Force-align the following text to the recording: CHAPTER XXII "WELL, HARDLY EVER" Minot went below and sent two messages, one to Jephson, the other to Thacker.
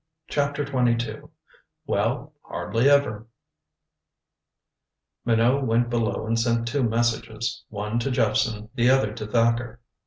CHAPTER 0.29 0.65
XXII 0.65 1.21
"WELL, 1.85 2.33
HARDLY 2.49 2.89
EVER" 2.89 3.27
Minot 5.25 5.63
went 5.63 5.91
below 5.91 6.25
and 6.25 6.39
sent 6.39 6.67
two 6.67 6.81
messages, 6.81 7.63
one 7.69 7.99
to 7.99 8.09
Jephson, 8.09 8.69
the 8.73 8.89
other 8.89 9.13
to 9.13 9.27
Thacker. 9.27 9.79